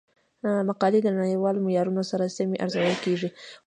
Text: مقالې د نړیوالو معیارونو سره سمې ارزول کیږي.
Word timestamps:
مقالې 0.69 0.99
د 1.03 1.09
نړیوالو 1.19 1.63
معیارونو 1.65 2.03
سره 2.11 2.23
سمې 2.37 2.61
ارزول 2.63 2.95
کیږي. 3.05 3.29